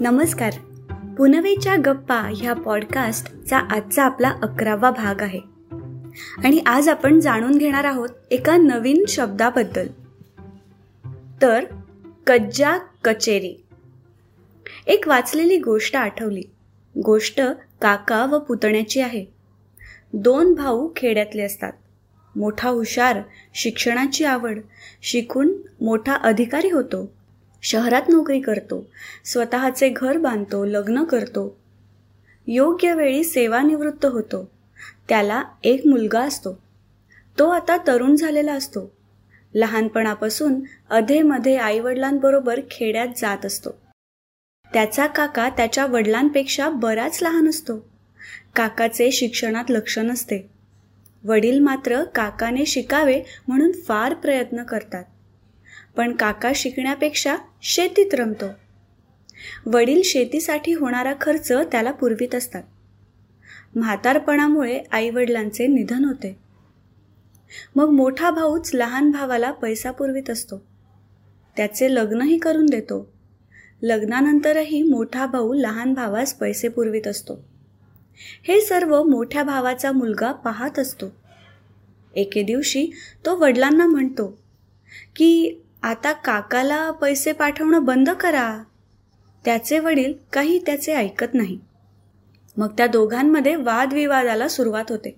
नमस्कार. 0.00 0.52
पुनवेच्या 1.18 1.76
गप्पा 1.76 2.30
ह्या 2.36 2.52
पॉडकास्टचा 2.52 3.58
आजचा 3.58 4.04
आपला 4.04 4.28
अकरावा 4.42 4.90
भाग 4.90 5.22
आहे. 5.22 5.40
आणि 6.44 6.58
आज 6.66 6.88
आपण 6.88 7.20
जाणून 7.20 7.58
घेणार 7.58 7.84
आहोत 7.84 8.08
एका 8.30 8.56
नवीन 8.56 9.04
शब्दाबद्दल. 9.08 9.86
तर 11.42 11.64
कज्जा 12.26 12.78
कचेरी. 13.04 13.54
एक 14.86 15.08
वाचलेली 15.08 15.58
गोष्ट 15.58 15.96
आठवली. 15.96 16.42
गोष्ट 17.04 17.40
काका 17.80 18.24
व 18.24 18.38
पुतण्याची 18.38 19.00
आहे. 19.00 19.24
दोन 20.12 20.54
भाऊ 20.54 20.88
खेड्यातले 20.96 21.42
असतात. 21.42 21.72
मोठा 22.36 22.68
हुशार 22.68 23.20
शिक्षणाची 23.54 24.24
आवड 24.24 24.58
शिकून 25.02 25.52
मोठा 25.80 26.14
अधिकारी 26.14 26.70
होतो. 26.70 27.17
शहरात 27.62 28.02
नोकरी 28.08 28.40
करतो 28.40 28.86
स्वतःचे 29.24 29.88
घर 29.88 30.18
बांधतो 30.18 30.64
लग्न 30.64 31.04
करतो. 31.04 31.58
योग्य 32.46 32.94
वेळी 32.94 33.24
सेवानिवृत्त 33.24 34.06
होतो. 34.06 34.50
त्याला 35.08 35.42
एक 35.64 35.86
मुलगा 35.86 36.20
असतो. 36.20 36.62
तो 37.38 37.48
आता 37.48 37.76
तरुण 37.86 38.16
झालेला 38.16 38.52
असतो. 38.52 38.92
लहानपणापासून 39.54 40.60
अधेमध्ये 40.90 41.56
आईवडिलांबरोबर 41.56 42.60
खेड्यात 42.70 43.08
जात 43.16 43.46
असतो. 43.46 43.70
त्याचा 44.72 45.06
काका 45.06 45.48
त्याच्या 45.48 45.86
वडिलांपेक्षा 45.86 46.68
बराच 46.68 47.18
लहान 47.22 47.48
असतो. 47.48 47.88
काकाचे 48.56 49.10
शिक्षणात 49.10 49.64
लक्ष 49.68 49.98
नसते. 49.98 50.50
वडील 51.24 51.58
मात्र 51.58 52.04
काकाने 52.04 52.66
शिकावे 52.66 53.22
म्हणून 53.48 53.72
फार 53.72 54.14
प्रयत्न 54.14 54.62
करतात. 54.62 55.04
पण 55.98 56.16
काका 56.16 56.52
शिकण्यापेक्षा 56.54 57.36
शेतीत 57.62 58.14
रमतो. 58.14 58.44
वडील 59.66 60.02
शेतीसाठी 60.04 60.72
होणारा 60.72 61.14
खर्च 61.20 61.52
त्याला 61.52 61.92
पुरवीत 61.92 62.34
असतात. 62.34 62.62
म्हातारपणामुळे 63.76 64.80
आईवडिलांचे 64.90 65.66
निधन 65.66 66.04
होते. 66.04 66.38
मग 67.76 67.88
मोठा 67.88 68.30
भाऊच 68.30 68.70
लहान 68.74 69.10
भावाला 69.10 69.52
पैसा 69.52 69.90
पुरवित 69.90 70.30
असतो. 70.30 70.62
त्याचे 71.56 71.94
लग्नही 71.94 72.38
करून 72.38 72.66
देतो. 72.66 73.12
लग्नानंतरही 73.82 74.82
मोठा 74.82 75.26
भाऊ 75.26 75.54
लहान 75.54 75.94
भावास 75.94 76.34
पैसे 76.34 76.68
पुरवीत 76.68 77.06
असतो. 77.06 77.44
हे 78.48 78.60
सर्व 78.60 79.02
मोठ्या 79.02 79.42
भावाचा 79.42 79.92
मुलगा 79.92 80.32
पाहत 80.32 80.78
असतो. 80.78 81.06
एके 82.14 82.42
दिवशी 82.42 82.86
तो 83.26 83.36
वडिलांना 83.36 83.86
म्हणतो 83.86 84.38
की 85.16 85.60
आता 85.82 86.12
काकाला 86.12 86.90
पैसे 86.90 87.32
पाठवणं 87.32 87.84
बंद 87.84 88.10
करा. 88.10 88.62
त्याचे 89.44 89.78
वडील 89.78 90.12
काही 90.32 90.58
त्याचे 90.66 90.94
ऐकत 90.94 91.34
नाही. 91.34 91.58
मग 92.56 92.68
त्या 92.76 92.86
दोघांमध्ये 92.86 93.56
वादविवादाला 93.56 94.48
सुरुवात 94.48 94.84
होते. 94.88 95.16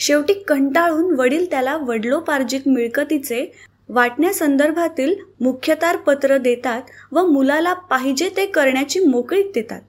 शेवटी 0.00 0.34
कंटाळून 0.34 1.14
वडील 1.14 1.50
त्याला 1.50 1.76
वडलोपार्जित 1.76 2.60
मिळकतीचे 2.66 3.52
वाटण्यासंदर्भातील 3.88 5.14
मुख्यतार 5.40 5.96
पत्र 5.96 6.38
देतात 6.38 6.82
व 7.12 7.26
मुलाला 7.26 7.72
पाहिजे 7.72 8.30
ते 8.36 8.46
करण्याची 8.46 9.00
मोकळीक 9.00 9.50
देतात. 9.54 9.80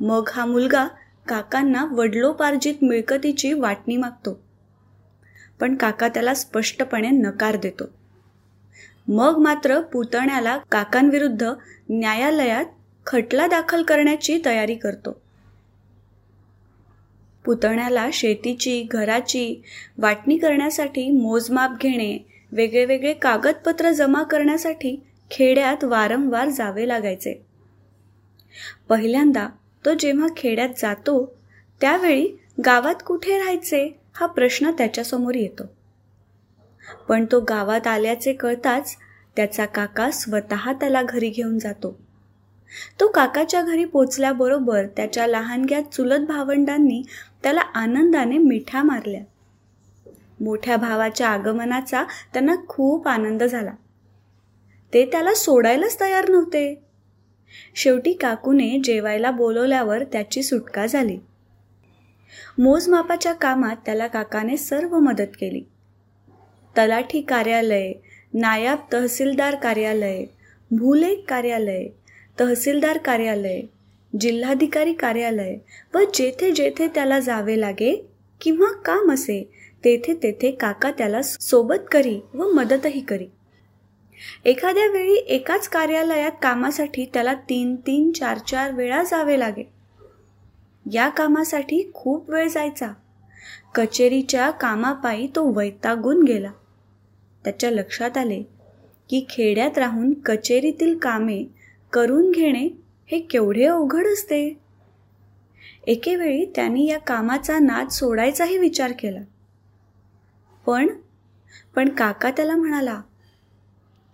मग 0.00 0.28
हा 0.32 0.44
मुलगा 0.44 0.86
काकांना 1.28 1.84
वडलोपार्जित 1.92 2.74
मिळकतीची 2.82 3.52
वाटणी 3.52 3.96
मागतो. 3.96 4.40
पण 5.60 5.74
काका 5.74 6.08
त्याला 6.08 6.34
स्पष्टपणे 6.34 7.10
नकार 7.10 7.56
देतो. 7.56 7.84
मग 9.08 9.38
मात्र 9.38 9.80
पुतण्याला 9.80 10.58
काकांविरुद्ध 10.58 11.52
न्यायालयात 11.90 12.64
खटला 13.06 13.46
दाखल 13.46 13.82
करण्याची 13.82 14.40
तयारी 14.44 14.74
करतो. 14.74 15.20
पुतण्याला 17.44 18.08
शेतीची 18.12 18.82
घराची 18.82 19.62
वाटणी 19.98 20.38
करण्यासाठी 20.38 21.10
मोजमाप 21.10 21.70
घेणे 21.80 22.26
वेगळे 22.52 22.84
वेगळे 22.84 23.12
कागदपत्र 23.12 23.90
जमा 23.90 24.22
करण्यासाठी 24.22 25.02
खेड्यात 25.30 25.84
वारंवार 25.84 26.48
जावे 26.48 26.88
लागायचे. 26.88 27.46
पहिल्यांदा 28.88 29.48
तो 29.86 29.94
जेव्हा 29.94 30.26
खेड्यात 30.36 30.68
जातो 30.78 31.38
त्यावेळी 31.80 32.28
गावात 32.64 32.94
कुठे 33.06 33.38
राहायचे 33.38 33.98
हा 34.14 34.26
प्रश्न 34.26 34.70
त्याच्यासमोर 34.70 35.34
येतो. 35.34 35.73
पण 37.08 37.26
तो 37.32 37.40
गावात 37.40 37.86
आल्याचे 37.86 38.32
कळताच 38.32 38.96
त्याचा 39.36 39.66
काका 39.66 40.10
स्वतः 40.10 40.72
त्याला 40.72 41.02
घरी 41.02 41.28
घेऊन 41.28 41.58
जातो. 41.58 41.98
तो 43.00 43.08
काकाच्या 43.08 43.62
घरी 43.62 43.84
पोचल्याबरोबर 43.84 44.86
त्याच्या 44.86 45.26
लहानग्या 45.26 45.80
चुलत 45.92 46.26
भावंडांनी 46.26 47.02
त्याला 47.42 47.60
आनंदाने 47.60 48.38
मिठ्या 48.38 48.82
मारल्या. 48.82 49.20
मोठ्या 50.40 50.76
भावाच्या 50.76 51.28
आगमनाचा 51.28 52.02
त्यांना 52.02 52.54
खूप 52.68 53.08
आनंद 53.08 53.42
झाला. 53.44 53.72
ते 54.94 55.06
त्याला 55.06 55.34
सोडायलाच 55.34 56.00
तयार 56.00 56.28
नव्हते. 56.28 56.82
शेवटी 57.74 58.12
काकूने 58.12 58.80
जेवायला 58.84 59.30
बोलवल्यावर 59.30 60.04
त्याची 60.04 60.42
सुटका 60.42 60.86
झाली. 60.86 61.18
मोजमापाच्या 62.58 63.32
कामात 63.32 63.76
त्याला 63.86 64.06
काकाने 64.06 64.56
सर्व 64.56 64.98
मदत 64.98 65.34
केली. 65.40 65.62
तलाठी 66.76 67.20
कार्यालय 67.20 67.92
नायब 68.34 68.78
तहसीलदार 68.92 69.54
कार्यालय 69.54 70.24
भूलेख 70.70 71.18
कार्यालय 71.28 71.88
तहसीलदार 72.40 72.98
कार्यालय 72.98 73.62
जिल्हाधिकारी 74.20 74.92
कार्यालय 74.92 75.56
व 75.94 75.98
जेथे 76.14 76.50
जेथे 76.50 76.88
त्याला 76.88 77.20
जावे 77.20 77.60
लागे 77.60 78.06
किंवा 78.40 78.72
काम 78.72 79.12
असे 79.12 79.50
तेथे 79.84 80.14
तेथे 80.14 80.50
काका 80.50 80.90
त्याला 80.90 81.22
सोबत 81.22 81.86
करी 81.92 82.20
व 82.34 82.50
मदतही 82.50 83.00
करी. 83.00 83.26
एखाद्या 84.44 84.86
वेळी 84.86 85.14
एकाच 85.14 85.68
कार्यालयात 85.68 86.30
कामासाठी 86.42 87.04
त्याला 87.04 87.34
तीन 87.34 87.76
तीन 87.76 88.12
चार 88.12 88.38
चार 88.38 88.72
वेळा 88.72 89.02
जावे 89.02 89.38
लागे. 89.40 89.62
या 90.92 91.08
कामासाठी 91.08 91.90
खूप 91.94 92.30
वेळ 92.30 92.48
जायचा. 92.48 92.88
कचेरीच्या 93.74 94.50
कामापायी 94.50 95.26
तो 95.26 95.52
वैतागून 95.52 96.22
गेला. 96.22 96.50
त्याच्या 97.44 97.70
लक्षात 97.70 98.16
आले 98.16 98.42
की 99.10 99.26
खेड्यात 99.30 99.78
राहून 99.78 100.12
कचेरीतील 100.12 100.98
कामे 100.98 101.44
करून 101.92 102.30
घेणे 102.30 102.68
हे 103.06 103.18
केवढे 103.18 103.64
अवघड 103.64 104.06
असते. 104.06 104.58
एकेवेळी 105.86 106.44
त्यांनी 106.44 106.86
या 106.86 106.98
कामाचा 106.98 107.58
नाद 107.58 107.88
सोडायचाही 107.88 108.58
विचार 108.58 108.92
केला. 108.98 109.20
पण 110.66 110.86
पण 111.74 111.88
काका 111.88 112.30
त्याला 112.30 112.56
म्हणाला 112.56 113.00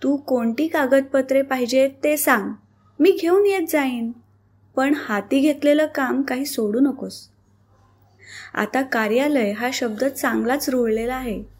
तू 0.03 0.17
कोणती 0.17 0.69
कागदपत्रे 0.69 1.43
पाहिजेत 1.43 1.91
ते 2.05 2.17
सांग. 2.17 2.53
मी 2.99 3.19
घेऊन 3.21 3.47
येत 3.47 3.67
जाईन. 3.69 4.13
पण 4.77 4.95
हाती 4.97 5.41
घेतलेलं 5.41 5.87
काम 5.87 6.23
काही 6.23 6.47
सोडू 6.47 6.81
नकोस. 6.81 7.29
आता 8.55 8.83
कार्यालय 8.83 9.53
हा 9.53 9.71
शब्द 9.73 10.05
चांगलाच 10.05 10.69
रुळलेला 10.69 11.15
आहे. 11.15 11.60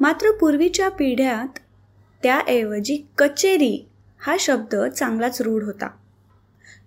मात्र 0.00 0.30
पूर्वीच्या 0.30 0.88
पिढ्यात 0.88 1.58
त्याऐवजी 2.22 3.06
कचेरी 3.18 3.86
हा 4.18 4.36
शब्द 4.40 4.76
चांगलाच 4.76 5.42
रूढ 5.42 5.62
होता. 5.62 5.88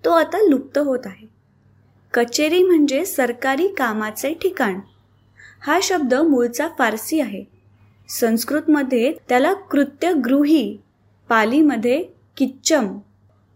तो 0.05 0.11
आता 0.11 0.37
लुप्त 0.49 0.77
होत 0.77 0.99
आहे. 1.05 1.27
कचेरी 2.13 2.63
म्हणजे 2.63 3.05
सरकारी 3.05 3.67
कामाचे 3.67 4.33
ठिकाण. 4.33 4.79
हा 5.61 5.79
शब्द 5.83 6.13
मूळचा 6.13 6.67
फारसी 6.77 7.19
आहे. 7.19 7.43
संस्कृतमध्ये 8.09 9.13
त्याला 9.29 9.53
कृत्यगृही 9.53 10.77
पालीमध्ये 11.29 12.03
किच्चम 12.37 12.97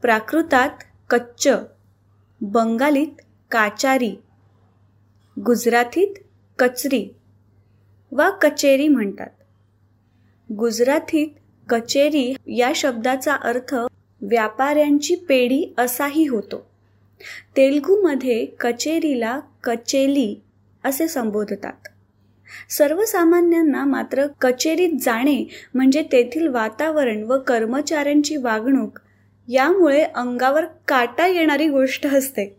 प्राकृतात 0.02 0.70
कच्च 1.10 1.48
बंगालीत 2.42 3.22
काचारी 3.52 4.16
गुजरातीत 5.46 6.14
कचरी 6.60 7.17
वा 8.12 8.30
कचेरी 8.30 8.88
म्हणतात. 8.88 9.30
गुजरातीत 10.54 11.28
कचेरी 11.70 12.34
या 12.48 12.72
शब्दाचा 12.76 13.34
अर्थ 13.34 13.76
व्यापाऱ्यांची 14.22 15.16
पेढी 15.16 15.74
असाही 15.78 16.28
होतो. 16.28 16.68
तेलगूमध्ये 17.58 18.46
कचेरीला 18.46 19.40
कचेली 19.64 20.36
असे 20.84 21.08
संबोधतात. 21.08 21.88
सर्वसामान्यांना 22.70 23.86
मात्र 23.86 24.28
कचेरीत 24.42 24.90
जाणे 25.02 25.48
म्हणजे 25.74 26.04
तेथील 26.04 26.48
वातावरण 26.48 27.24
व 27.24 27.40
कर्मचाऱ्यांची 27.40 28.38
वागणूक 28.38 29.00
यामुळे 29.48 30.04
अंगावर 30.04 30.66
काटा 30.88 31.28
येणारी 31.28 31.68
गोष्ट 31.68 32.08
असते. 32.08 32.58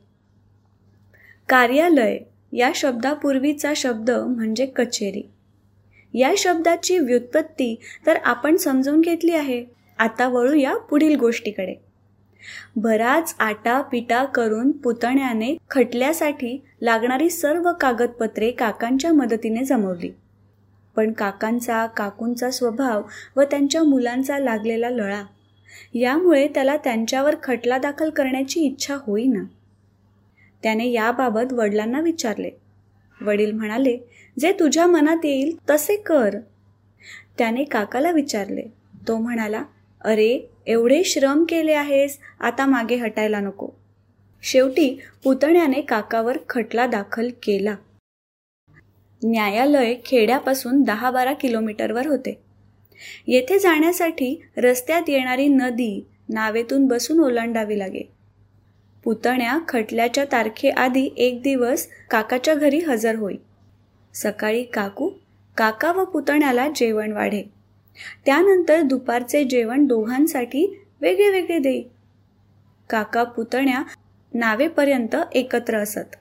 कार्यालय 1.49 2.19
या 2.53 2.71
शब्दापूर्वीचा 2.75 3.73
शब्द 3.77 4.11
म्हणजे 4.11 4.67
कचेरी. 4.67 5.23
या 6.15 6.35
शब्दाची 6.39 6.99
व्युत्पत्ती 6.99 7.81
तर 8.07 8.17
आपण 8.25 8.57
समजून 8.57 9.01
घेतली 9.01 9.33
आहे. 9.33 9.65
आता 9.99 10.29
वळूया 10.29 10.77
पुढील 10.77 11.17
गोष्टीकडे. 11.17 11.75
बराच 12.77 13.35
आटा 13.39 13.81
पिटा 13.81 14.25
करून 14.25 14.71
पुतण्याने 14.71 15.57
खटल्यासाठी 15.71 16.63
लागणारी 16.81 17.31
सर्व 17.31 17.73
कागदपत्रे 17.81 18.51
काकांच्या 18.51 19.13
मदतीने 19.13 19.65
जमवली. 19.65 20.11
पण 20.97 21.13
काकांचा 21.13 21.87
काकूंचा 21.87 22.51
स्वभाव 22.51 23.03
व 23.37 23.43
त्यांच्या 23.43 23.83
मुलांचा 23.83 24.39
लागलेला 24.39 24.91
लळा 24.91 25.23
यामुळे 25.95 26.49
त्याला 26.49 26.77
त्यांच्यावर 26.77 27.35
खटला 27.43 27.79
दाखल 27.79 28.11
करण्याची 28.11 28.61
इच्छा 28.61 28.97
होईना. 29.01 29.45
त्याने 30.63 30.89
याबाबत 30.89 31.53
वडिलांना 31.53 32.01
विचारले. 32.01 32.51
वडील 33.21 33.53
म्हणाले 33.53 33.99
जे 34.39 34.53
तुझ्या 34.53 34.87
मनात 34.87 35.25
येईल 35.25 35.57
तसे 35.71 35.97
कर. 35.97 36.37
त्याने 37.39 37.65
काकाला 37.65 38.11
विचारले. 38.11 38.63
तो 39.09 39.19
म्हणाला 39.19 39.63
अरे 40.01 40.51
एवढे 40.67 41.05
श्रम 41.05 41.45
केले 41.49 41.73
आहेस 41.73 42.19
आता 42.41 42.67
मागे 42.67 42.97
हटायला 42.97 43.41
नको. 43.41 43.69
शेवटी 44.43 44.99
पुतण्याने 45.25 45.81
काकावर 45.81 46.39
खटला 46.49 46.87
दाखल 46.87 47.29
केला. 47.43 47.77
न्यायालय 49.25 49.95
खेड्यापासून 50.05 50.83
दहा 50.83 51.11
बारा 51.11 51.33
किलोमीटरवर 51.33 52.07
होते. 52.07 52.39
येथे 53.27 53.59
जाण्यासाठी 53.59 54.43
रस्त्यात 54.57 55.03
येणारी 55.09 55.49
नदी 55.49 56.07
नावेतून 56.29 56.87
बसून 56.87 57.21
ओलांडावी 57.21 57.79
लागे. 57.79 58.18
पुतण्या 59.09 59.59
खटल्याच्या 59.69 60.25
तारखेआधी 60.25 61.15
एक 61.17 61.43
दिवस 61.43 61.89
काकाच्या 62.11 62.55
घरी 62.55 62.79
हजर 62.79 63.15
होई. 63.15 63.37
सकाळी 64.15 64.65
काकू 64.65 65.11
काका 65.57 65.93
व 65.93 66.05
पुतण्याला 66.05 66.69
जेवण 66.75 67.13
वाढे. 67.13 67.43
त्यानंतर 68.27 68.81
दुपारचे 68.81 69.45
जेवण 69.45 69.87
दोघांसाठी 69.87 70.81
वेगळे 71.01 71.31
वेगळे 71.31 71.59
देई. 71.59 71.83
काका 72.91 73.25
पुतण्या 73.25 73.83
नावेपर्यंत 74.35 75.17
एकत्र 75.33 75.79
असत. 75.79 76.17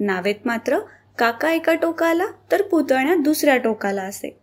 नावेत 0.00 0.34
मात्र 0.44 0.78
काका 1.18 1.50
एका 1.50 1.74
टोकाला 1.74 2.26
तर 2.52 2.62
पुतण्या 2.62 3.14
दुसऱ्या 3.14 3.56
टोकाला 3.56 4.02
असे. 4.02 4.38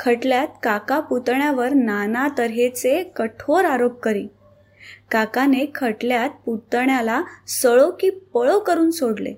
खटल्यात 0.00 0.48
काका 0.62 1.00
पुतण्यावर 1.00 1.72
नाना 1.72 2.28
तऱ्हेचे 2.38 3.04
कठोर 3.16 3.64
आरोप 3.64 4.00
करी. 4.00 4.26
काकाने 5.10 5.66
खटल्यात 5.74 6.30
पुतण्याला 6.30 7.22
सळो 7.48 7.90
की 7.90 8.10
पळो 8.10 8.60
करून 8.60 8.90
सोडले. 8.90 9.34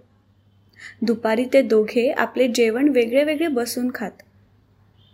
दुपारी 1.02 1.44
ते 1.52 1.62
दोघे 1.62 2.10
आपले 2.10 2.48
जेवण 2.48 2.88
वेगळे 2.88 3.24
वेगळे 3.24 3.48
बसून 3.48 3.90
खात. 3.94 4.10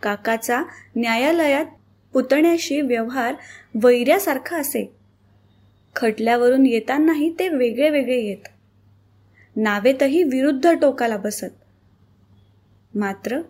काकाचा 0.02 0.62
न्यायालयात 0.96 1.64
पुतण्याशी 2.12 2.80
व्यवहार 2.80 3.34
वैऱ्यासारखा 3.82 4.56
असे. 4.56 4.92
खटल्यावरून 5.96 6.66
येतानाही 6.66 7.34
ते 7.38 7.48
वेगळे 7.48 7.90
वेगळे 7.90 8.20
येत. 8.20 8.48
नावेतही 9.56 10.22
विरुद्ध 10.22 10.70
टोकाला 10.80 11.16
बसत. 11.16 11.50
मात्र 12.94 13.40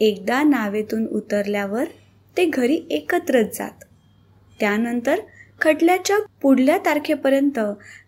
एकदा 0.00 0.42
नावेतून 0.42 1.06
उतरल्यावर 1.06 1.84
ते 2.36 2.44
घरी 2.44 2.80
एकत्रच 2.90 3.58
जात. 3.58 3.84
त्यानंतर 4.60 5.20
खटल्याच्या 5.60 6.16
पुढल्या 6.42 6.78
तारखेपर्यंत 6.78 7.58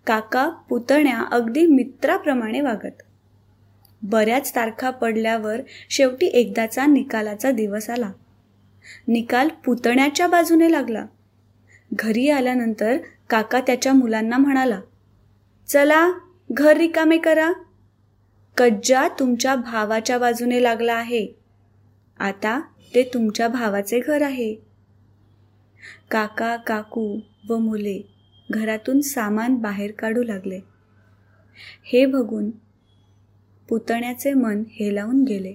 काका 0.06 0.48
पुतण्या 0.48 1.24
अगदी 1.32 1.66
मित्राप्रमाणे 1.66 2.60
वागत. 2.60 3.02
बऱ्याच 4.02 4.54
तारखा 4.56 4.90
पडल्यावर 4.90 5.60
शेवटी 5.90 6.26
एकदाचा 6.26 6.86
निकालाचा 6.86 7.50
दिवस 7.50 7.90
आला. 7.90 8.10
निकाल 9.08 9.48
पुतण्याच्या 9.64 10.26
बाजूने 10.26 10.72
लागला. 10.72 11.06
घरी 11.92 12.30
आल्यानंतर 12.30 12.96
काका 13.30 13.60
त्याच्या 13.60 13.92
मुलांना 13.92 14.38
म्हणाला 14.38 14.80
चला 15.68 16.12
घर 16.50 16.76
रिकामे 16.76 17.18
करा. 17.18 17.52
कज्जा 18.56 19.08
तुमच्या 19.08 19.54
भावाच्या 19.54 20.18
बाजूने 20.18 20.62
लागला 20.62 20.94
आहे. 20.94 21.26
आता 22.18 22.60
ते 22.94 23.10
तुमच्या 23.14 23.48
भावाचे 23.48 24.00
घर 24.00 24.22
आहे. 24.22 24.65
काका 26.10 26.56
काकू 26.56 27.18
व 27.48 27.58
मुले 27.58 28.00
घरातून 28.50 29.00
सामान 29.00 29.54
बाहेर 29.54 29.90
काढू 29.90 30.22
लागले. 30.22 30.60
हे 31.84 32.06
बघून 32.06 32.50
पुतण्याचे 33.68 34.32
मन 34.32 34.62
हेलावून 34.70 35.24
गेले. 35.24 35.54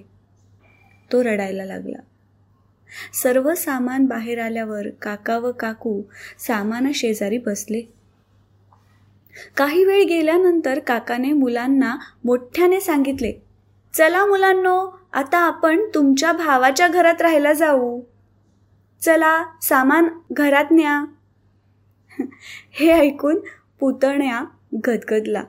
तो 1.12 1.24
रडायला 1.24 1.64
लागला. 1.64 1.98
सर्व 3.22 3.54
सामान 3.54 4.06
बाहेर 4.06 4.38
आल्यावर 4.38 4.88
काका 5.02 5.38
व 5.38 5.52
काकू 5.52 6.02
सामाना 6.38 6.90
शेजारी 6.94 7.38
बसले. 7.38 7.82
काही 9.56 9.84
वेळ 9.84 10.02
गेल्यानंतर 10.04 10.78
काकाने 10.78 11.32
मुलांना 11.32 11.96
मोठ्याने 12.24 12.80
सांगितले 12.80 13.32
चला 13.94 14.26
मुलांनो 14.26 14.98
आता 15.12 15.38
आपण 15.38 15.80
तुमच्या 15.94 16.32
भावाच्या 16.32 16.88
घरात 16.88 17.22
राहायला 17.22 17.52
जाऊ. 17.52 18.00
चला 19.02 19.44
सामान 19.62 20.08
घरात 20.32 20.64
न्या. 20.70 21.04
हे 22.72 22.92
ऐकून 22.92 23.36
पुतण्या 23.80 24.44
गदगदला. 24.86 25.44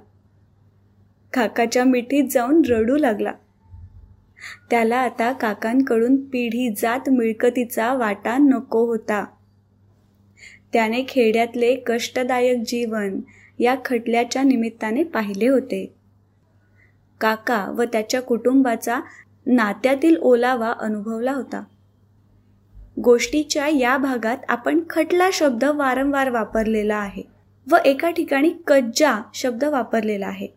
काकाच्या 1.33 1.83
मिठीत 1.83 2.23
जाऊन 2.31 2.61
रडू 2.69 2.97
लागला. 2.97 3.31
त्याला 4.69 4.97
आता 4.97 5.31
काकांकडून 5.31 6.15
पिढी 6.15 6.73
जात 6.77 7.09
मिळकतीचा 7.09 7.93
वाटा 7.93 8.37
नको 8.37 8.85
होता. 8.85 9.25
त्याने 10.73 11.03
खेड्यातले 11.07 11.75
कष्टदायक 11.75 12.63
जीवन 12.67 13.19
या 13.59 13.75
खटल्याच्या 13.85 14.43
निमित्ताने 14.43 15.03
पाहिले 15.03 15.47
होते. 15.47 15.93
काका 17.21 17.65
व 17.77 17.83
त्याच्या 17.83 18.21
कुटुंबाचा 18.21 18.99
नात्यातील 19.45 20.15
ओलावा 20.15 20.73
अनुभवला 20.79 21.33
होता. 21.33 21.63
गोष्टीच्या 22.97 23.67
या 23.67 23.97
भागात 23.97 24.37
आपण 24.49 24.79
खटला 24.89 25.29
शब्द 25.33 25.63
वारंवार 25.63 26.29
वापरलेला 26.29 26.95
आहे 26.95 27.23
व 27.71 27.75
एका 27.85 28.09
ठिकाणी 28.09 28.53
कज्जा 28.67 29.19
शब्द 29.33 29.63
वापरलेला 29.63 30.27
आहे. 30.27 30.47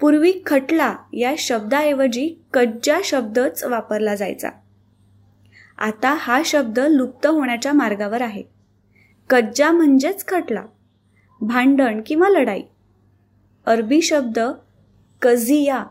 पूर्वी 0.00 0.32
खटला 0.46 0.96
या 1.12 1.34
शब्दाऐवजी 1.38 2.34
कज्जा 2.52 2.98
शब्दच 3.04 3.64
वापरला 3.64 4.14
जायचा. 4.14 4.50
आता 5.78 6.14
हा 6.18 6.42
शब्द 6.44 6.78
लुप्त 6.78 7.26
होण्याच्या 7.26 7.72
मार्गावर 7.72 8.22
आहे. 8.22 8.42
कज्जा 9.30 9.70
म्हणजेच 9.70 10.26
खटला 10.28 10.64
भांडण 11.40 12.00
किंवा 12.06 12.28
लढाई. 12.28 12.62
अरबी 13.66 14.02
शब्द 14.02 14.38
कझिया 15.22 15.84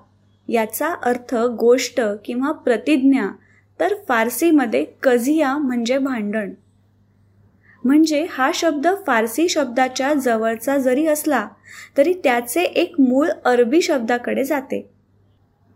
याचा 0.47 0.93
अर्थ 1.03 1.35
गोष्ट 1.35 2.01
किंवा 2.25 2.51
प्रतिज्ञा 2.51 3.29
तर 3.81 3.93
फारसीमध्ये 4.07 4.83
कझिया 5.03 5.57
म्हणजे 5.57 5.97
भांडण. 5.97 6.51
म्हणजे 7.83 8.25
हा 8.29 8.49
शब्द 8.53 8.87
फारसी 9.07 9.47
शब्दाच्या 9.49 10.13
जवळचा 10.13 10.77
जरी 10.77 11.05
असला 11.07 11.47
तरी 11.97 12.13
त्याचे 12.13 12.63
एक 12.63 12.99
मूळ 12.99 13.29
अरबी 13.45 13.81
शब्दाकडे 13.81 14.43
जाते. 14.43 14.81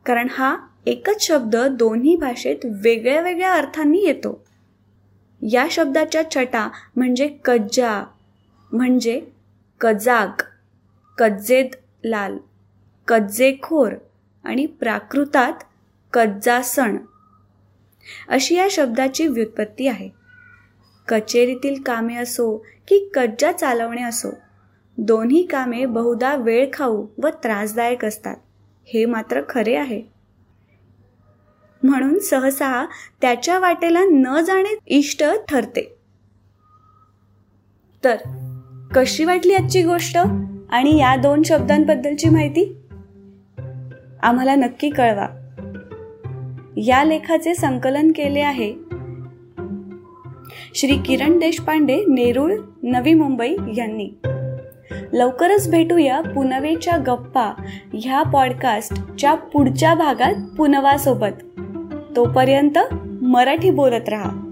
कारण 0.06 0.28
हा 0.32 0.56
एकच 0.86 1.22
शब्द 1.22 1.56
दोन्ही 1.56 2.16
भाषेत 2.16 2.66
वेगळ्या 2.84 3.22
वेगळ्या 3.22 3.54
अर्थांनी 3.54 4.04
येतो. 4.04 4.42
या 5.42 5.66
शब्दाच्या 5.72 6.22
छटा 6.32 6.68
म्हणजे 6.96 7.28
कज्जा 7.46 8.04
म्हणजे 8.72 9.20
कजाग 9.82 10.42
कज्जेद 11.18 11.76
लाल 12.04 12.38
कज्जेखोर 13.08 13.94
आणि 14.44 14.66
प्राकृतात 14.66 15.64
कज्जासण 16.14 16.98
अशी 18.28 18.56
या 18.56 18.68
शब्दाची 18.72 19.28
व्युत्पत्ती 19.28 19.88
आहे. 19.88 20.10
कचेरीतील 21.08 21.82
कामे 21.82 22.16
असो 22.16 22.58
की 22.58 23.10
कज्जा 23.14 23.52
चालवणे 23.52 24.04
असो 24.04 24.30
दोन्ही 24.98 25.46
कामे 25.46 25.86
बहुधा 25.86 26.36
वेळ 26.36 26.70
खाऊ 26.74 27.08
व 27.24 27.28
त्रासदायक 27.28 28.06
असतात. 28.06 28.36
हे 28.88 29.06
मात्र 29.06 29.42
खरे 29.50 29.76
आहे. 29.76 30.02
म्हणून 31.84 32.20
सहसा 32.20 32.86
त्याच्या 33.22 33.60
वाटेला 33.60 34.04
न 34.04 34.44
जाणे 34.48 34.78
इष्ट 34.88 35.24
ठरते. 35.50 35.96
तर 38.04 38.16
कशी 38.96 39.26
वाटली 39.26 39.54
आजची 39.54 39.84
गोष्ट 39.84 40.18
आणि 40.70 41.00
या 41.00 41.16
दोन 41.16 41.44
शब्दांबद्दलची 41.44 42.30
माहिती? 42.30 42.78
आम्हाला 44.24 44.56
नक्की 44.56 44.90
कळवा. 44.90 45.45
या 46.78 47.04
लेखाचे 47.04 47.56
संकलन 47.56 48.12
केले 48.12 48.40
आहे. 48.40 48.74
श्री 50.76 50.98
किरण 50.98 51.40
देशपांडे 51.40 51.96
नेरुळ 52.08 52.54
नवी 52.84 53.14
मुंबई 53.14 53.56
यांनी. 53.78 54.10
लवकरच 55.14 55.72
भेटूया 55.72 56.22
पुनवेच्या 56.22 56.98
गप्पा 56.98 57.54
ह्या 57.94 58.24
पॉडकास्टच्या 58.24 59.34
पुढच्या 59.34 59.96
भागात 59.96 60.34
पुनवासोबत. 60.58 61.60
तोपर्यंत 62.16 62.78
मराठी 63.22 63.70
बोलत 63.70 64.10
राहा. 64.10 64.45